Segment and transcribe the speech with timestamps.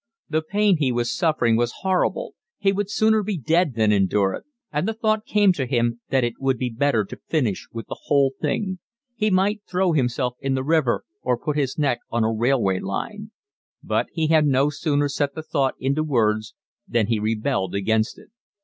[0.31, 4.45] The pain he was suffering was horrible, he would sooner be dead than endure it;
[4.71, 7.99] and the thought came to him that it would be better to finish with the
[8.05, 8.79] whole thing:
[9.13, 13.29] he might throw himself in the river or put his neck on a railway line;
[13.83, 16.55] but he had no sooner set the thought into words
[16.87, 18.29] than he rebelled against it.